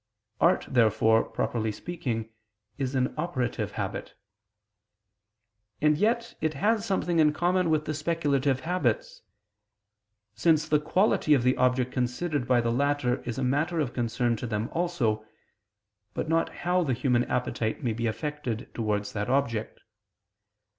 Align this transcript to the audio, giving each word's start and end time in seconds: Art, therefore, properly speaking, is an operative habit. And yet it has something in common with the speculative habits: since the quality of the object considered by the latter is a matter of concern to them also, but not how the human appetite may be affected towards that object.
Art, 0.39 0.65
therefore, 0.67 1.23
properly 1.23 1.71
speaking, 1.71 2.31
is 2.79 2.95
an 2.95 3.13
operative 3.19 3.73
habit. 3.73 4.15
And 5.79 5.95
yet 5.95 6.33
it 6.41 6.55
has 6.55 6.83
something 6.83 7.19
in 7.19 7.33
common 7.33 7.69
with 7.69 7.85
the 7.85 7.93
speculative 7.93 8.61
habits: 8.61 9.21
since 10.33 10.67
the 10.67 10.79
quality 10.79 11.35
of 11.35 11.43
the 11.43 11.55
object 11.55 11.91
considered 11.91 12.47
by 12.47 12.61
the 12.61 12.71
latter 12.71 13.21
is 13.25 13.37
a 13.37 13.43
matter 13.43 13.79
of 13.79 13.93
concern 13.93 14.35
to 14.37 14.47
them 14.47 14.69
also, 14.71 15.23
but 16.15 16.27
not 16.27 16.49
how 16.49 16.83
the 16.83 16.93
human 16.93 17.23
appetite 17.25 17.83
may 17.83 17.93
be 17.93 18.07
affected 18.07 18.73
towards 18.73 19.13
that 19.13 19.29
object. 19.29 19.81